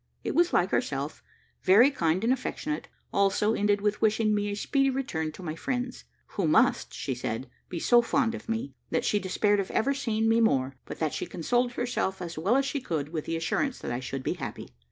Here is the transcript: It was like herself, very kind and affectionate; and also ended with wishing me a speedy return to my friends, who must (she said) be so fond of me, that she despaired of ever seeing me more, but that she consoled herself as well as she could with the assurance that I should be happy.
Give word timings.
It 0.23 0.33
was 0.33 0.51
like 0.51 0.71
herself, 0.71 1.21
very 1.61 1.91
kind 1.91 2.23
and 2.23 2.33
affectionate; 2.33 2.85
and 2.85 2.89
also 3.13 3.53
ended 3.53 3.81
with 3.81 4.01
wishing 4.01 4.33
me 4.33 4.49
a 4.49 4.55
speedy 4.55 4.89
return 4.89 5.31
to 5.33 5.43
my 5.43 5.53
friends, 5.53 6.05
who 6.29 6.47
must 6.47 6.91
(she 6.91 7.13
said) 7.13 7.51
be 7.69 7.79
so 7.79 8.01
fond 8.01 8.33
of 8.33 8.49
me, 8.49 8.73
that 8.89 9.05
she 9.05 9.19
despaired 9.19 9.59
of 9.59 9.69
ever 9.69 9.93
seeing 9.93 10.27
me 10.27 10.41
more, 10.41 10.75
but 10.85 10.97
that 10.97 11.13
she 11.13 11.27
consoled 11.27 11.73
herself 11.73 12.19
as 12.19 12.35
well 12.35 12.55
as 12.55 12.65
she 12.65 12.81
could 12.81 13.09
with 13.09 13.25
the 13.25 13.37
assurance 13.37 13.77
that 13.77 13.91
I 13.91 13.99
should 13.99 14.23
be 14.23 14.33
happy. 14.33 14.73